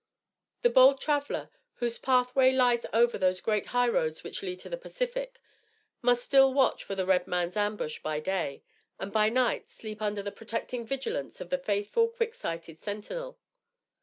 [0.63, 5.39] The bold traveller, whose pathway lies over those great highroads which lead to the Pacific,
[6.01, 8.63] must still watch for the red man's ambush by day;
[8.97, 13.37] and, by night, sleep under the protecting vigilance of the faithful, quick sighted sentinel.